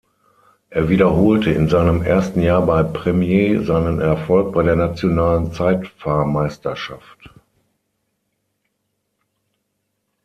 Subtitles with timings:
[0.71, 7.29] Er wiederholte in seinem ersten Jahr bei Premier seinen Erfolg bei der nationalen Zeitfahrmeisterschaft.